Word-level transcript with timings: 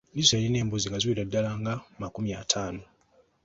Liiso 0.13 0.33
yalina 0.35 0.57
embuzi 0.63 0.85
nga 0.87 0.99
ziwerera 1.01 1.27
ddala 1.27 1.49
nga 1.59 1.73
makumi 2.01 2.31
ataano. 2.43 2.83